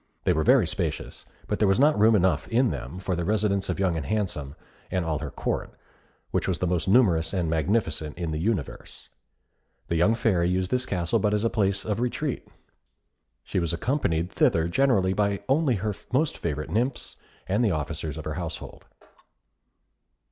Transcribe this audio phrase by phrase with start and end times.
[0.23, 3.69] They were very spacious; but there was not room enough in them for the residence
[3.69, 4.55] of Young and Handsome,
[4.89, 5.75] and all her Court,
[6.31, 9.09] which was the most numerous and magnificent in the universe.
[9.89, 12.47] The young Fairy used this castle but as a place of retreat.
[13.43, 18.25] She was accompanied thither generally by only her most favourite nymphs and the officers of
[18.25, 18.85] her household.